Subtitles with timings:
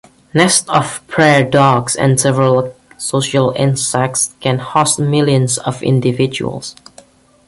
[0.33, 6.75] Nests of prairie dogs and several social insects can host millions of individuals.